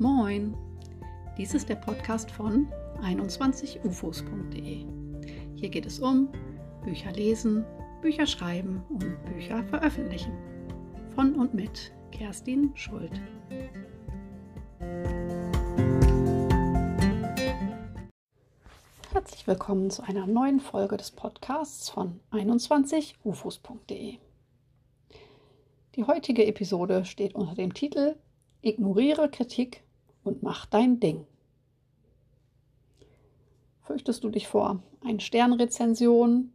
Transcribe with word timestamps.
Moin! 0.00 0.56
Dies 1.36 1.54
ist 1.54 1.68
der 1.68 1.74
Podcast 1.74 2.30
von 2.30 2.68
21ufos.de. 3.02 4.86
Hier 5.56 5.68
geht 5.70 5.86
es 5.86 5.98
um 5.98 6.28
Bücher 6.84 7.10
lesen, 7.10 7.64
Bücher 8.00 8.24
schreiben 8.28 8.80
und 8.90 9.24
Bücher 9.24 9.64
veröffentlichen. 9.64 10.32
Von 11.16 11.34
und 11.34 11.52
mit 11.52 11.92
Kerstin 12.12 12.70
Schuld. 12.76 13.10
Herzlich 19.12 19.48
willkommen 19.48 19.90
zu 19.90 20.02
einer 20.04 20.28
neuen 20.28 20.60
Folge 20.60 20.96
des 20.96 21.10
Podcasts 21.10 21.90
von 21.90 22.20
21ufos.de. 22.30 24.18
Die 25.96 26.04
heutige 26.04 26.46
Episode 26.46 27.04
steht 27.04 27.34
unter 27.34 27.56
dem 27.56 27.74
Titel 27.74 28.14
Ignoriere 28.62 29.28
Kritik 29.28 29.82
und 30.28 30.42
mach 30.42 30.66
dein 30.66 31.00
Ding. 31.00 31.26
Fürchtest 33.80 34.22
du 34.22 34.28
dich 34.28 34.46
vor 34.46 34.82
einer 35.02 35.18
Sternrezension 35.18 36.52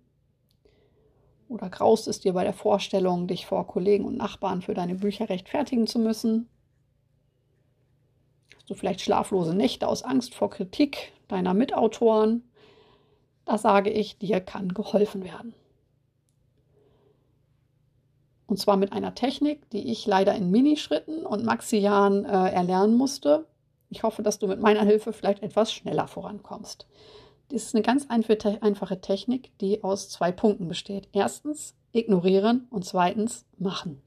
oder 1.50 1.70
graust 1.70 2.08
es 2.08 2.20
dir 2.20 2.34
bei 2.34 2.44
der 2.44 2.54
Vorstellung, 2.54 3.28
dich 3.28 3.46
vor 3.46 3.68
Kollegen 3.68 4.06
und 4.06 4.18
Nachbarn 4.18 4.62
für 4.62 4.74
deine 4.74 4.96
Bücher 4.96 5.30
rechtfertigen 5.30 5.88
zu 5.88 6.00
müssen? 6.00 6.48
Hast 8.56 8.70
du 8.70 8.76
vielleicht 8.76 9.02
schlaflose 9.02 9.56
Nächte 9.56 9.88
aus 9.88 10.04
Angst 10.04 10.36
vor 10.36 10.50
Kritik 10.50 11.12
deiner 11.28 11.54
Mitautoren? 11.54 12.44
Da 13.46 13.58
sage 13.58 13.90
ich, 13.90 14.20
dir 14.20 14.40
kann 14.40 14.74
geholfen 14.74 15.24
werden. 15.24 15.54
Und 18.46 18.58
zwar 18.58 18.78
mit 18.78 18.94
einer 18.94 19.16
Technik, 19.16 19.70
die 19.72 19.92
ich 19.92 20.06
leider 20.06 20.36
in 20.36 20.52
Minischritten 20.52 21.26
und 21.26 21.44
Maxi-Jahren 21.44 22.26
äh, 22.26 22.52
erlernen 22.52 22.96
musste. 22.96 23.48
Ich 23.94 24.02
hoffe, 24.02 24.24
dass 24.24 24.40
du 24.40 24.48
mit 24.48 24.60
meiner 24.60 24.82
Hilfe 24.82 25.14
vielleicht 25.14 25.44
etwas 25.44 25.72
schneller 25.72 26.08
vorankommst. 26.08 26.88
Das 27.50 27.62
ist 27.62 27.76
eine 27.76 27.84
ganz 27.84 28.08
einfache 28.10 29.00
Technik, 29.02 29.56
die 29.60 29.84
aus 29.84 30.10
zwei 30.10 30.32
Punkten 30.32 30.68
besteht. 30.68 31.10
Erstens 31.12 31.76
ignorieren 31.92 32.66
und 32.72 32.86
zweitens 32.86 33.46
machen. 33.60 34.02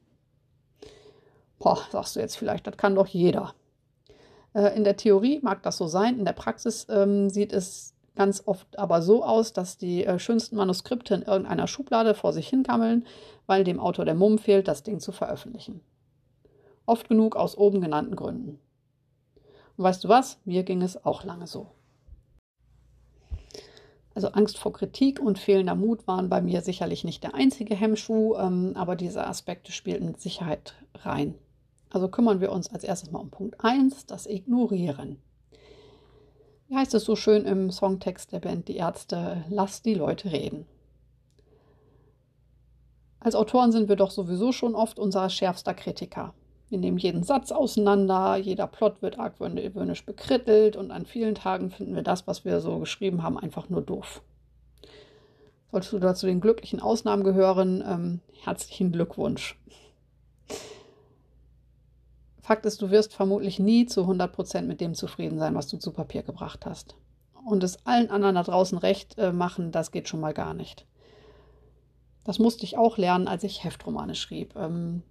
Boah, 1.61 1.78
sagst 1.93 2.17
du 2.17 2.20
jetzt 2.20 2.37
vielleicht, 2.37 2.67
das 2.67 2.77
kann 2.77 2.97
doch 2.97 3.06
jeder. 3.06 3.55
Äh, 4.55 4.77
in 4.77 4.83
der 4.83 4.97
Theorie 4.97 5.39
mag 5.41 5.62
das 5.62 5.77
so 5.77 5.87
sein, 5.87 6.19
in 6.19 6.25
der 6.25 6.33
Praxis 6.33 6.89
ähm, 6.91 7.31
sieht 7.31 7.53
es 7.53 7.95
ganz 8.17 8.43
oft 8.45 8.77
aber 8.81 9.03
so 9.03 9.23
aus, 9.23 9.53
dass 9.53 9.78
die 9.78 10.05
äh, 10.05 10.19
schönsten 10.19 10.56
Manuskripte 10.56 11.15
in 11.15 11.23
irgendeiner 11.23 11.69
Schublade 11.69 12.15
vor 12.15 12.33
sich 12.33 12.48
hingammeln, 12.48 13.06
weil 13.47 13.62
dem 13.62 13.78
Autor 13.78 14.05
der 14.05 14.17
Mumm 14.17 14.39
fehlt, 14.39 14.67
das 14.67 14.83
Ding 14.83 14.98
zu 14.98 15.12
veröffentlichen. 15.12 15.81
Oft 16.87 17.09
genug 17.09 17.37
aus 17.37 17.56
oben 17.56 17.81
genannten 17.81 18.17
Gründen. 18.17 18.59
Und 19.77 19.85
weißt 19.85 20.05
du 20.05 20.09
was? 20.09 20.39
Mir 20.45 20.63
ging 20.63 20.83
es 20.83 21.05
auch 21.05 21.25
lange 21.25 21.47
so. 21.47 21.69
Also 24.15 24.29
Angst 24.29 24.57
vor 24.57 24.73
Kritik 24.73 25.21
und 25.21 25.39
fehlender 25.39 25.75
Mut 25.75 26.07
waren 26.07 26.31
bei 26.31 26.41
mir 26.41 26.63
sicherlich 26.63 27.05
nicht 27.05 27.23
der 27.23 27.35
einzige 27.35 27.75
Hemmschuh, 27.75 28.35
ähm, 28.37 28.73
aber 28.75 28.97
diese 28.97 29.27
Aspekte 29.27 29.73
spielten 29.73 30.07
mit 30.07 30.21
Sicherheit 30.21 30.75
rein. 30.95 31.35
Also 31.91 32.09
kümmern 32.09 32.41
wir 32.41 32.51
uns 32.51 32.69
als 32.71 32.83
erstes 32.83 33.11
mal 33.11 33.19
um 33.19 33.31
Punkt 33.31 33.63
1, 33.63 34.07
das 34.07 34.27
Ignorieren 34.27 35.19
wie 36.69 36.77
heißt 36.77 36.95
es 36.95 37.05
so 37.05 37.17
schön 37.17 37.45
im 37.45 37.71
Songtext 37.71 38.33
der 38.33 38.41
Band 38.41 38.69
Die 38.69 38.77
Ärzte, 38.77 39.45
lass 39.49 39.83
die 39.83 39.95
Leute 39.95 40.33
reden. 40.33 40.67
Als 43.21 43.35
Autoren 43.35 43.73
sind 43.73 43.89
wir 43.89 43.97
doch 43.97 44.11
sowieso 44.11 44.53
schon 44.53 44.75
oft 44.75 44.99
unser 44.99 45.29
schärfster 45.31 45.75
Kritiker. 45.75 46.35
Wir 46.69 46.78
nehmen 46.78 46.98
jeden 46.98 47.22
Satz 47.22 47.53
auseinander, 47.53 48.36
jeder 48.36 48.67
Plot 48.67 49.00
wird 49.00 49.19
argwöhnisch 49.19 50.05
bekrittelt 50.05 50.77
und 50.77 50.91
an 50.91 51.06
vielen 51.06 51.36
Tagen 51.36 51.70
finden 51.70 51.95
wir 51.95 52.03
das, 52.03 52.27
was 52.27 52.44
wir 52.44 52.60
so 52.60 52.78
geschrieben 52.81 53.22
haben, 53.22 53.38
einfach 53.38 53.69
nur 53.69 53.82
doof. 53.82 54.22
Solltest 55.71 55.93
du 55.93 55.99
dazu 55.99 56.26
den 56.26 56.41
glücklichen 56.41 56.81
Ausnahmen 56.81 57.22
gehören, 57.22 57.84
ähm, 57.87 58.21
herzlichen 58.43 58.91
Glückwunsch. 58.91 59.59
Fakt 62.41 62.65
ist, 62.65 62.81
du 62.81 62.91
wirst 62.91 63.15
vermutlich 63.15 63.59
nie 63.59 63.87
zu 63.87 64.03
100 64.03 64.32
Prozent 64.32 64.69
mit 64.69 64.81
dem 64.81 64.94
zufrieden 64.94 65.38
sein, 65.38 65.55
was 65.55 65.66
du 65.69 65.78
zu 65.78 65.93
Papier 65.93 66.22
gebracht 66.22 66.65
hast. 66.65 66.97
Und 67.44 67.62
es 67.62 67.84
allen 67.87 68.10
anderen 68.10 68.37
da 68.37 68.43
draußen 68.43 68.78
recht 68.78 69.19
äh, 69.19 69.32
machen, 69.32 69.71
das 69.71 69.91
geht 69.93 70.09
schon 70.09 70.21
mal 70.21 70.34
gar 70.34 70.55
nicht. 70.55 70.87
Das 72.25 72.38
musste 72.38 72.65
ich 72.65 72.76
auch 72.76 72.99
lernen, 72.99 73.28
als 73.28 73.44
ich 73.44 73.62
Heftromane 73.62 74.16
schrieb. 74.16 74.55
Ähm, 74.56 75.03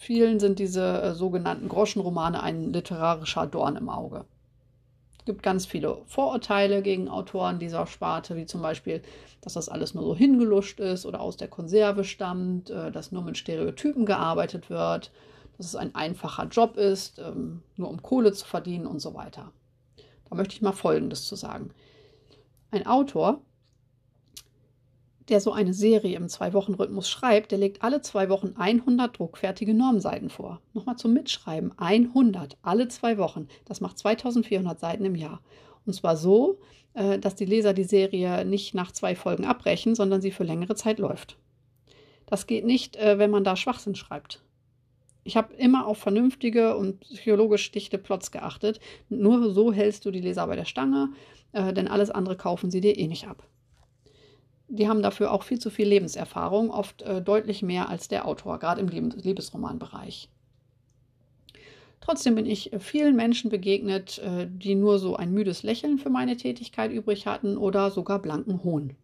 vielen 0.00 0.40
sind 0.40 0.58
diese 0.58 1.00
äh, 1.02 1.14
sogenannten 1.14 1.68
Groschenromane 1.68 2.42
ein 2.42 2.72
literarischer 2.72 3.46
Dorn 3.46 3.76
im 3.76 3.88
Auge. 3.88 4.24
Es 5.16 5.24
gibt 5.24 5.42
ganz 5.42 5.66
viele 5.66 5.98
Vorurteile 6.06 6.82
gegen 6.82 7.08
Autoren 7.08 7.60
dieser 7.60 7.86
Sparte, 7.86 8.34
wie 8.36 8.46
zum 8.46 8.62
Beispiel, 8.62 9.02
dass 9.42 9.52
das 9.52 9.68
alles 9.68 9.94
nur 9.94 10.02
so 10.02 10.16
hingeluscht 10.16 10.80
ist 10.80 11.06
oder 11.06 11.20
aus 11.20 11.36
der 11.36 11.48
Konserve 11.48 12.02
stammt, 12.02 12.70
äh, 12.70 12.90
dass 12.90 13.12
nur 13.12 13.22
mit 13.22 13.38
Stereotypen 13.38 14.06
gearbeitet 14.06 14.70
wird 14.70 15.12
dass 15.60 15.66
es 15.66 15.76
ein 15.76 15.94
einfacher 15.94 16.46
Job 16.46 16.78
ist, 16.78 17.18
ähm, 17.18 17.62
nur 17.76 17.90
um 17.90 18.02
Kohle 18.02 18.32
zu 18.32 18.46
verdienen 18.46 18.86
und 18.86 19.00
so 19.00 19.12
weiter. 19.12 19.52
Da 20.24 20.34
möchte 20.34 20.54
ich 20.54 20.62
mal 20.62 20.72
Folgendes 20.72 21.26
zu 21.26 21.36
sagen. 21.36 21.74
Ein 22.70 22.86
Autor, 22.86 23.42
der 25.30 25.40
so 25.40 25.52
eine 25.52 25.72
Serie 25.72 26.16
im 26.16 26.28
Zwei-Wochen-Rhythmus 26.28 27.08
schreibt, 27.08 27.52
der 27.52 27.58
legt 27.58 27.82
alle 27.82 28.02
zwei 28.02 28.28
Wochen 28.28 28.54
100 28.56 29.18
druckfertige 29.18 29.74
Normseiten 29.74 30.28
vor. 30.28 30.60
Nochmal 30.74 30.96
zum 30.96 31.12
Mitschreiben, 31.12 31.72
100, 31.78 32.58
alle 32.62 32.88
zwei 32.88 33.16
Wochen. 33.18 33.48
Das 33.64 33.80
macht 33.80 33.98
2400 33.98 34.78
Seiten 34.78 35.04
im 35.04 35.14
Jahr. 35.14 35.40
Und 35.86 35.94
zwar 35.94 36.16
so, 36.16 36.58
äh, 36.94 37.18
dass 37.18 37.34
die 37.34 37.44
Leser 37.44 37.72
die 37.72 37.84
Serie 37.84 38.44
nicht 38.44 38.74
nach 38.74 38.92
zwei 38.92 39.14
Folgen 39.14 39.44
abbrechen, 39.44 39.94
sondern 39.94 40.20
sie 40.20 40.30
für 40.30 40.44
längere 40.44 40.74
Zeit 40.74 40.98
läuft. 40.98 41.38
Das 42.26 42.46
geht 42.46 42.64
nicht, 42.64 42.96
äh, 42.96 43.18
wenn 43.18 43.30
man 43.30 43.44
da 43.44 43.56
Schwachsinn 43.56 43.94
schreibt. 43.94 44.42
Ich 45.22 45.36
habe 45.36 45.54
immer 45.54 45.86
auf 45.86 45.98
vernünftige 45.98 46.76
und 46.76 47.00
psychologisch 47.00 47.70
dichte 47.72 47.98
Plots 47.98 48.30
geachtet. 48.30 48.80
Nur 49.08 49.52
so 49.52 49.72
hältst 49.72 50.04
du 50.04 50.10
die 50.10 50.20
Leser 50.20 50.46
bei 50.46 50.56
der 50.56 50.64
Stange, 50.64 51.10
äh, 51.52 51.72
denn 51.72 51.88
alles 51.88 52.10
andere 52.10 52.36
kaufen 52.36 52.70
sie 52.70 52.80
dir 52.80 52.96
eh 52.98 53.06
nicht 53.06 53.28
ab. 53.28 53.46
Die 54.72 54.88
haben 54.88 55.02
dafür 55.02 55.32
auch 55.32 55.42
viel 55.42 55.58
zu 55.58 55.68
viel 55.68 55.88
Lebenserfahrung, 55.88 56.70
oft 56.70 57.02
äh, 57.02 57.20
deutlich 57.20 57.60
mehr 57.60 57.88
als 57.88 58.06
der 58.06 58.26
Autor, 58.26 58.60
gerade 58.60 58.80
im 58.80 58.88
Liebesromanbereich. 58.88 60.28
Trotzdem 62.00 62.36
bin 62.36 62.46
ich 62.46 62.70
vielen 62.78 63.16
Menschen 63.16 63.50
begegnet, 63.50 64.18
äh, 64.18 64.46
die 64.48 64.76
nur 64.76 65.00
so 65.00 65.16
ein 65.16 65.32
müdes 65.32 65.64
Lächeln 65.64 65.98
für 65.98 66.08
meine 66.08 66.36
Tätigkeit 66.36 66.92
übrig 66.92 67.26
hatten 67.26 67.56
oder 67.56 67.90
sogar 67.90 68.20
blanken 68.20 68.62
Hohn. 68.62 68.94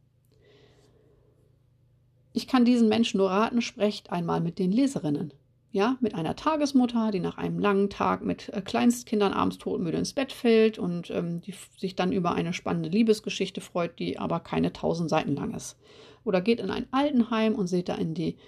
Ich 2.33 2.47
kann 2.47 2.65
diesen 2.65 2.89
Menschen 2.89 3.19
nur 3.19 3.31
raten, 3.31 3.61
sprecht 3.61 4.13
einmal 4.13 4.41
mit 4.41 4.61
den 4.61 4.71
Leserinnen 4.71 5.33
ja, 5.77 5.99
mit 6.01 6.15
einer 6.15 6.37
Tagesmutter, 6.37 7.11
die 7.11 7.21
nach 7.21 7.37
einem 7.37 7.59
langen 7.59 7.91
Tag 7.91 8.25
mit 8.25 8.49
äh, 8.49 8.63
Kleinstkindern 8.63 9.35
abends 9.35 9.59
todmüde 9.59 9.99
ins 9.99 10.15
Bett 10.15 10.33
fällt 10.33 10.79
und 10.79 11.11
ähm, 11.11 11.43
die 11.43 11.53
sich 11.77 11.95
dann 11.95 12.13
über 12.13 12.33
eine 12.33 12.55
spannende 12.55 12.89
Liebesgeschichte 12.89 13.61
freut, 13.61 13.99
die 13.99 14.19
aber 14.19 14.41
keine 14.41 14.73
tausend 14.73 15.11
Seiten 15.11 15.37
lang 15.37 15.53
ist. 15.53 15.77
Oder 16.25 16.41
geht 16.41 16.61
in 16.61 16.71
ein 16.71 16.87
Altenheim 16.93 17.55
und 17.55 17.67
seht 17.67 17.91
da 17.91 17.95
in 17.95 18.15
die 18.15 18.39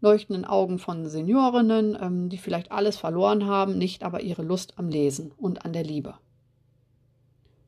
leuchtenden 0.00 0.44
Augen 0.44 0.78
von 0.78 1.08
Seniorinnen, 1.08 1.98
ähm, 2.00 2.28
die 2.28 2.38
vielleicht 2.38 2.70
alles 2.70 2.96
verloren 2.96 3.46
haben, 3.46 3.76
nicht 3.76 4.04
aber 4.04 4.20
ihre 4.20 4.44
Lust 4.44 4.78
am 4.78 4.88
Lesen 4.88 5.32
und 5.36 5.64
an 5.64 5.72
der 5.72 5.82
Liebe. 5.82 6.14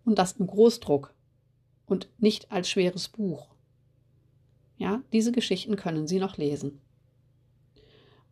Und 0.04 0.20
das 0.20 0.34
im 0.34 0.46
Großdruck 0.46 1.12
und 1.84 2.08
nicht 2.18 2.52
als 2.52 2.70
schweres 2.70 3.08
Buch. 3.08 3.48
Ja, 4.76 5.02
diese 5.12 5.32
Geschichten 5.32 5.74
können 5.74 6.06
Sie 6.06 6.20
noch 6.20 6.36
lesen. 6.36 6.80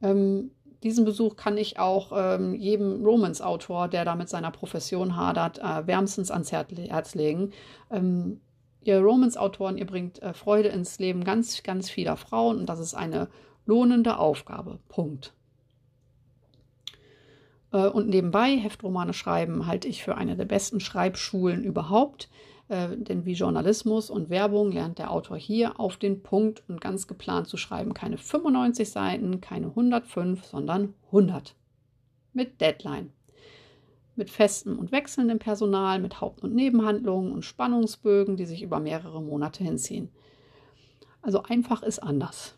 Ähm, 0.01 0.53
diesen 0.83 1.05
Besuch 1.05 1.37
kann 1.37 1.57
ich 1.57 1.79
auch 1.79 2.13
ähm, 2.15 2.55
jedem 2.55 3.05
Romance-Autor, 3.05 3.89
der 3.89 4.05
da 4.05 4.15
mit 4.15 4.29
seiner 4.29 4.51
Profession 4.51 5.17
hadert, 5.17 5.59
äh, 5.59 5.87
wärmstens 5.87 6.31
ans 6.31 6.53
Herz 6.53 7.15
legen. 7.15 7.53
Ähm, 7.91 8.41
ihr 8.83 9.01
Romance-Autoren, 9.01 9.77
ihr 9.77 9.87
bringt 9.87 10.23
äh, 10.23 10.33
Freude 10.33 10.69
ins 10.69 10.99
Leben 10.99 11.25
ganz, 11.25 11.63
ganz 11.63 11.91
vieler 11.91 12.17
Frauen 12.17 12.59
und 12.59 12.67
das 12.67 12.79
ist 12.79 12.95
eine 12.95 13.29
lohnende 13.67 14.19
Aufgabe. 14.19 14.79
Punkt. 14.89 15.35
Äh, 17.73 17.89
und 17.89 18.09
nebenbei, 18.09 18.57
Heftromane 18.57 19.13
schreiben 19.13 19.67
halte 19.67 19.89
ich 19.89 20.03
für 20.03 20.17
eine 20.17 20.37
der 20.37 20.45
besten 20.45 20.81
Schreibschulen 20.81 21.65
überhaupt. 21.65 22.29
Äh, 22.69 22.97
denn 22.97 23.25
wie 23.25 23.33
Journalismus 23.33 24.11
und 24.11 24.31
Werbung 24.31 24.71
lernt 24.73 24.99
der 24.99 25.11
Autor 25.11 25.37
hier 25.39 25.81
auf 25.81 25.97
den 25.97 26.23
Punkt 26.23 26.63
und 26.69 26.81
ganz 26.81 27.07
geplant 27.07 27.49
zu 27.49 27.57
schreiben. 27.57 27.95
Keine 27.95 28.19
95 28.19 28.91
Seiten, 28.91 29.41
keine 29.41 29.69
105, 29.69 30.45
sondern 30.45 30.95
100. 31.07 31.55
Mit 32.35 32.61
Deadline. 32.61 33.11
Mit 34.17 34.31
festem 34.31 34.79
und 34.79 34.93
wechselndem 34.93 35.39
Personal, 35.39 36.01
mit 36.01 36.21
Haupt- 36.21 36.43
und 36.43 36.55
Nebenhandlungen 36.55 37.33
und 37.33 37.45
Spannungsbögen, 37.45 38.37
die 38.37 38.47
sich 38.47 38.63
über 38.63 38.81
mehrere 38.81 39.23
Monate 39.23 39.65
hinziehen. 39.65 40.11
Also 41.23 41.43
einfach 41.43 41.83
ist 41.83 42.03
anders. 42.03 42.55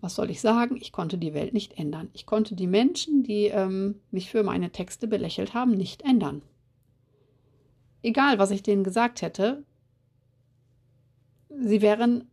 Was 0.00 0.16
soll 0.16 0.30
ich 0.30 0.40
sagen? 0.40 0.76
Ich 0.80 0.90
konnte 0.90 1.16
die 1.16 1.32
Welt 1.32 1.54
nicht 1.54 1.78
ändern. 1.78 2.10
Ich 2.12 2.26
konnte 2.26 2.56
die 2.56 2.66
Menschen, 2.66 3.22
die 3.22 3.46
ähm, 3.46 4.00
mich 4.10 4.30
für 4.30 4.42
meine 4.42 4.70
Texte 4.70 5.06
belächelt 5.06 5.54
haben, 5.54 5.72
nicht 5.72 6.02
ändern. 6.02 6.42
Egal, 8.02 8.38
was 8.38 8.50
ich 8.50 8.62
denen 8.62 8.84
gesagt 8.84 9.22
hätte, 9.22 9.64
sie 11.48 11.82
wären 11.82 12.28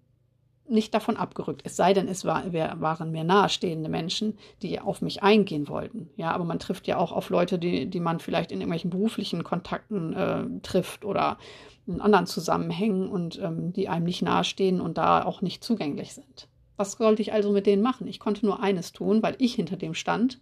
nicht 0.69 0.93
davon 0.93 1.17
abgerückt. 1.17 1.61
Es 1.65 1.75
sei 1.75 1.93
denn, 1.93 2.07
es 2.07 2.25
war, 2.25 2.43
waren 2.53 3.11
mir 3.11 3.23
nahestehende 3.23 3.89
Menschen, 3.89 4.37
die 4.61 4.79
auf 4.79 5.01
mich 5.01 5.23
eingehen 5.23 5.67
wollten. 5.67 6.09
Ja, 6.15 6.31
aber 6.31 6.43
man 6.43 6.59
trifft 6.59 6.87
ja 6.87 6.97
auch 6.97 7.11
auf 7.11 7.29
Leute, 7.29 7.57
die, 7.57 7.87
die 7.87 7.99
man 7.99 8.19
vielleicht 8.19 8.51
in 8.51 8.59
irgendwelchen 8.59 8.91
beruflichen 8.91 9.43
Kontakten 9.43 10.13
äh, 10.13 10.45
trifft 10.61 11.05
oder 11.05 11.37
in 11.87 12.01
anderen 12.01 12.27
Zusammenhängen 12.27 13.09
und 13.09 13.39
ähm, 13.39 13.73
die 13.73 13.89
einem 13.89 14.05
nicht 14.05 14.21
nahestehen 14.21 14.79
und 14.79 14.97
da 14.97 15.23
auch 15.25 15.41
nicht 15.41 15.63
zugänglich 15.63 16.13
sind. 16.13 16.47
Was 16.77 16.93
sollte 16.93 17.21
ich 17.21 17.33
also 17.33 17.51
mit 17.51 17.65
denen 17.65 17.81
machen? 17.81 18.07
Ich 18.07 18.19
konnte 18.19 18.45
nur 18.45 18.61
eines 18.61 18.93
tun, 18.93 19.23
weil 19.23 19.35
ich 19.39 19.55
hinter 19.55 19.75
dem 19.75 19.95
stand, 19.95 20.39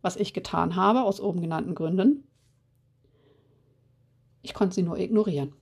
was 0.00 0.16
ich 0.16 0.32
getan 0.32 0.76
habe, 0.76 1.02
aus 1.02 1.20
oben 1.20 1.40
genannten 1.40 1.74
Gründen. 1.74 2.22
Ich 4.46 4.54
konnte 4.54 4.76
sie 4.76 4.84
nur 4.84 4.96
ignorieren. 4.96 5.52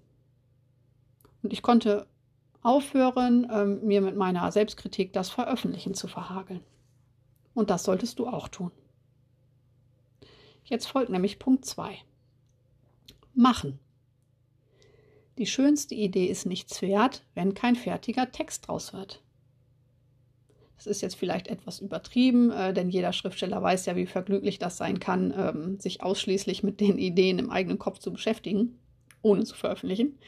Und 1.42 1.54
ich 1.54 1.62
konnte 1.62 2.06
aufhören, 2.60 3.48
ähm, 3.50 3.80
mir 3.82 4.02
mit 4.02 4.14
meiner 4.14 4.52
Selbstkritik 4.52 5.14
das 5.14 5.30
Veröffentlichen 5.30 5.94
zu 5.94 6.06
verhageln. 6.06 6.60
Und 7.54 7.70
das 7.70 7.84
solltest 7.84 8.18
du 8.18 8.26
auch 8.26 8.46
tun. 8.48 8.72
Jetzt 10.64 10.84
folgt 10.84 11.08
nämlich 11.08 11.38
Punkt 11.38 11.64
2. 11.64 11.96
Machen. 13.32 13.78
Die 15.38 15.46
schönste 15.46 15.94
Idee 15.94 16.26
ist 16.26 16.44
nichts 16.44 16.82
wert, 16.82 17.24
wenn 17.32 17.54
kein 17.54 17.76
fertiger 17.76 18.32
Text 18.32 18.68
draus 18.68 18.92
wird. 18.92 19.22
Das 20.76 20.86
ist 20.86 21.02
jetzt 21.02 21.16
vielleicht 21.16 21.48
etwas 21.48 21.80
übertrieben, 21.80 22.50
äh, 22.50 22.74
denn 22.74 22.90
jeder 22.90 23.12
Schriftsteller 23.12 23.62
weiß 23.62 23.86
ja, 23.86 23.96
wie 23.96 24.06
vergnüglich 24.06 24.58
das 24.58 24.76
sein 24.76 24.98
kann, 24.98 25.32
ähm, 25.36 25.78
sich 25.78 26.02
ausschließlich 26.02 26.62
mit 26.62 26.80
den 26.80 26.98
Ideen 26.98 27.38
im 27.38 27.50
eigenen 27.50 27.78
Kopf 27.78 27.98
zu 27.98 28.12
beschäftigen, 28.12 28.78
ohne 29.22 29.44
zu 29.44 29.54
veröffentlichen. 29.54 30.18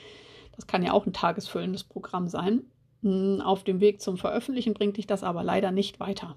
Das 0.54 0.66
kann 0.66 0.82
ja 0.82 0.93
auch 0.93 1.06
ein 1.06 1.12
tagesfüllendes 1.12 1.84
Programm 1.84 2.28
sein. 2.28 2.62
Hm, 3.02 3.40
auf 3.40 3.64
dem 3.64 3.81
Weg 3.81 4.00
zum 4.00 4.16
Veröffentlichen 4.16 4.75
bringt 4.75 4.96
dich 4.96 5.06
das 5.06 5.22
aber 5.22 5.43
leider 5.43 5.70
nicht 5.70 6.00
weiter. 6.00 6.37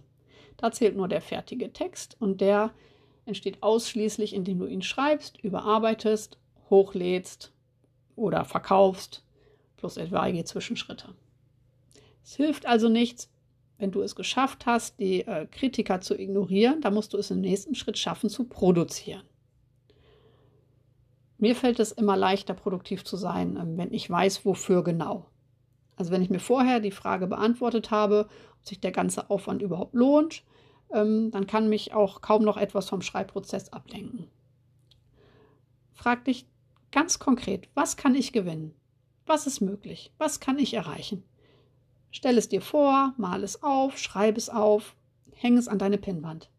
Da 0.57 0.71
zählt 0.71 0.97
nur 0.97 1.07
der 1.07 1.21
fertige 1.21 1.71
Text 1.71 2.17
und 2.19 2.41
der 2.41 2.71
entsteht 3.25 3.63
ausschließlich, 3.63 4.33
indem 4.33 4.59
du 4.59 4.65
ihn 4.65 4.81
schreibst, 4.81 5.41
überarbeitest, 5.41 6.37
hochlädst 6.69 7.53
oder 8.15 8.43
verkaufst, 8.43 9.23
plus 9.77 9.97
etwaige 9.97 10.43
Zwischenschritte. 10.43 11.15
Es 12.23 12.35
hilft 12.35 12.65
also 12.65 12.89
nichts, 12.89 13.31
wenn 13.79 13.91
du 13.91 14.01
es 14.01 14.15
geschafft 14.15 14.65
hast, 14.65 14.99
die 14.99 15.21
äh, 15.21 15.47
Kritiker 15.47 16.01
zu 16.01 16.19
ignorieren, 16.19 16.81
da 16.81 16.91
musst 16.91 17.13
du 17.13 17.17
es 17.17 17.31
im 17.31 17.41
nächsten 17.41 17.73
Schritt 17.75 17.97
schaffen 17.97 18.29
zu 18.29 18.43
produzieren. 18.43 19.23
Mir 21.37 21.55
fällt 21.55 21.79
es 21.79 21.93
immer 21.93 22.17
leichter, 22.17 22.53
produktiv 22.53 23.05
zu 23.05 23.15
sein, 23.15 23.57
ähm, 23.59 23.77
wenn 23.77 23.93
ich 23.93 24.09
weiß, 24.09 24.45
wofür 24.45 24.83
genau. 24.83 25.25
Also 25.95 26.11
wenn 26.11 26.21
ich 26.21 26.29
mir 26.29 26.39
vorher 26.39 26.81
die 26.81 26.91
Frage 26.91 27.27
beantwortet 27.27 27.89
habe, 27.89 28.27
ob 28.59 28.67
sich 28.67 28.81
der 28.81 28.91
ganze 28.91 29.29
Aufwand 29.29 29.61
überhaupt 29.61 29.95
lohnt, 29.95 30.43
ähm, 30.93 31.31
dann 31.31 31.47
kann 31.47 31.69
mich 31.69 31.93
auch 31.93 32.21
kaum 32.21 32.43
noch 32.43 32.57
etwas 32.57 32.89
vom 32.89 33.01
Schreibprozess 33.01 33.71
ablenken. 33.71 34.27
Frag 35.93 36.25
dich 36.25 36.47
ganz 36.91 37.19
konkret, 37.19 37.69
was 37.75 37.95
kann 37.95 38.15
ich 38.15 38.33
gewinnen? 38.33 38.73
Was 39.25 39.47
ist 39.47 39.61
möglich? 39.61 40.11
Was 40.17 40.41
kann 40.41 40.57
ich 40.57 40.73
erreichen? 40.73 41.23
Stell 42.11 42.37
es 42.37 42.49
dir 42.49 42.61
vor, 42.61 43.13
mal 43.17 43.43
es 43.43 43.61
auf, 43.61 43.97
schreib 43.97 44.37
es 44.37 44.49
auf, 44.49 44.95
häng 45.33 45.57
es 45.57 45.67
an 45.67 45.79
deine 45.79 45.97
Pinnwand. 45.97 46.49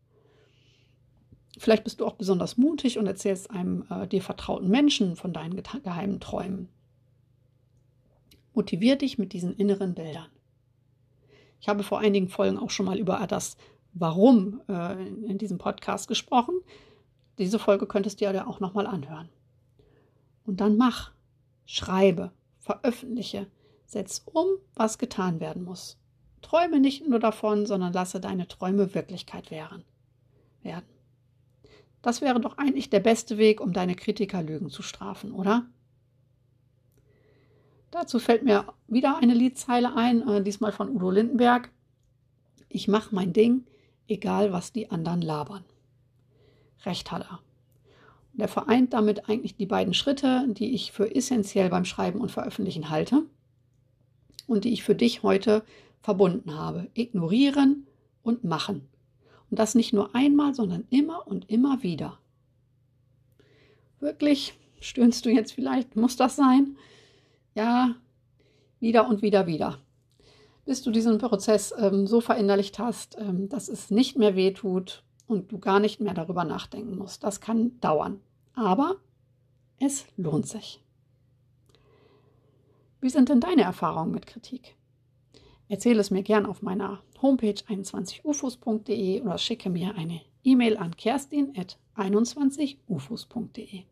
Vielleicht 1.58 1.84
bist 1.84 2.00
du 2.00 2.06
auch 2.06 2.14
besonders 2.14 2.56
mutig 2.56 2.98
und 2.98 3.06
erzählst 3.06 3.50
einem 3.50 3.84
äh, 3.90 4.06
dir 4.06 4.22
vertrauten 4.22 4.68
Menschen 4.68 5.16
von 5.16 5.32
deinen 5.32 5.60
geheimen 5.82 6.20
Träumen. 6.20 6.68
Motivier 8.54 8.96
dich 8.96 9.18
mit 9.18 9.32
diesen 9.32 9.54
inneren 9.56 9.94
Bildern. 9.94 10.28
Ich 11.60 11.68
habe 11.68 11.82
vor 11.82 11.98
einigen 11.98 12.28
Folgen 12.28 12.58
auch 12.58 12.70
schon 12.70 12.86
mal 12.86 12.98
über 12.98 13.24
das 13.26 13.56
Warum 13.92 14.60
äh, 14.68 15.04
in 15.08 15.38
diesem 15.38 15.58
Podcast 15.58 16.08
gesprochen. 16.08 16.54
Diese 17.38 17.58
Folge 17.58 17.86
könntest 17.86 18.20
du 18.20 18.32
dir 18.32 18.46
auch 18.46 18.60
nochmal 18.60 18.86
anhören. 18.86 19.28
Und 20.44 20.60
dann 20.60 20.76
mach, 20.76 21.12
schreibe, 21.66 22.32
veröffentliche, 22.58 23.46
setz 23.90 24.22
um, 24.24 24.46
was 24.74 24.98
getan 24.98 25.40
werden 25.40 25.64
muss. 25.64 25.98
Träume 26.42 26.80
nicht 26.80 27.06
nur 27.06 27.18
davon, 27.18 27.66
sondern 27.66 27.92
lasse 27.92 28.20
deine 28.20 28.46
Träume 28.48 28.94
Wirklichkeit 28.94 29.50
werden. 29.50 29.84
Das 32.02 32.20
wäre 32.20 32.40
doch 32.40 32.56
eigentlich 32.56 32.88
der 32.88 33.00
beste 33.00 33.36
Weg, 33.36 33.60
um 33.60 33.72
deine 33.72 33.94
Kritikerlügen 33.94 34.70
zu 34.70 34.82
strafen, 34.82 35.32
oder? 35.32 35.66
Dazu 37.90 38.20
fällt 38.20 38.44
mir 38.44 38.72
wieder 38.86 39.18
eine 39.18 39.34
Liedzeile 39.34 39.96
ein, 39.96 40.26
äh, 40.26 40.42
diesmal 40.42 40.72
von 40.72 40.88
Udo 40.88 41.10
Lindenberg. 41.10 41.70
Ich 42.68 42.86
mache 42.86 43.14
mein 43.14 43.32
Ding, 43.32 43.66
egal 44.06 44.52
was 44.52 44.72
die 44.72 44.90
anderen 44.90 45.20
labern. 45.20 45.64
Recht 46.84 47.10
hat 47.10 47.22
er. 47.22 47.40
Und 48.32 48.40
er 48.40 48.48
vereint 48.48 48.92
damit 48.92 49.28
eigentlich 49.28 49.56
die 49.56 49.66
beiden 49.66 49.92
Schritte, 49.92 50.46
die 50.48 50.72
ich 50.72 50.92
für 50.92 51.14
essentiell 51.14 51.68
beim 51.68 51.84
Schreiben 51.84 52.20
und 52.20 52.30
Veröffentlichen 52.30 52.88
halte 52.88 53.24
und 54.50 54.64
die 54.64 54.72
ich 54.72 54.82
für 54.82 54.94
dich 54.94 55.22
heute 55.22 55.62
verbunden 56.00 56.56
habe. 56.56 56.88
Ignorieren 56.94 57.86
und 58.22 58.44
machen. 58.44 58.88
Und 59.50 59.58
das 59.58 59.74
nicht 59.74 59.92
nur 59.92 60.14
einmal, 60.14 60.54
sondern 60.54 60.86
immer 60.90 61.26
und 61.26 61.48
immer 61.50 61.82
wieder. 61.82 62.18
Wirklich, 64.00 64.54
stöhnst 64.80 65.24
du 65.24 65.30
jetzt 65.30 65.52
vielleicht, 65.52 65.96
muss 65.96 66.16
das 66.16 66.36
sein? 66.36 66.76
Ja, 67.54 67.94
wieder 68.80 69.08
und 69.08 69.22
wieder, 69.22 69.46
wieder. 69.46 69.78
Bis 70.64 70.82
du 70.82 70.90
diesen 70.90 71.18
Prozess 71.18 71.72
ähm, 71.78 72.06
so 72.06 72.20
verinnerlicht 72.20 72.78
hast, 72.78 73.16
ähm, 73.18 73.48
dass 73.48 73.68
es 73.68 73.90
nicht 73.90 74.16
mehr 74.18 74.36
wehtut 74.36 75.04
und 75.26 75.52
du 75.52 75.58
gar 75.58 75.80
nicht 75.80 76.00
mehr 76.00 76.14
darüber 76.14 76.44
nachdenken 76.44 76.96
musst. 76.96 77.24
Das 77.24 77.40
kann 77.40 77.78
dauern. 77.80 78.20
Aber 78.54 78.96
es 79.78 80.06
lohnt 80.16 80.46
sich. 80.46 80.80
Wie 83.00 83.08
sind 83.08 83.28
denn 83.28 83.40
deine 83.40 83.62
Erfahrungen 83.62 84.12
mit 84.12 84.26
Kritik? 84.26 84.76
Erzähle 85.68 86.00
es 86.00 86.10
mir 86.10 86.22
gern 86.22 86.46
auf 86.46 86.62
meiner 86.62 87.02
Homepage 87.22 87.54
21ufos.de 87.54 89.20
oder 89.22 89.38
schicke 89.38 89.70
mir 89.70 89.94
eine 89.94 90.20
E-Mail 90.42 90.76
an 90.76 90.96
kerstin.21ufos.de. 90.96 93.84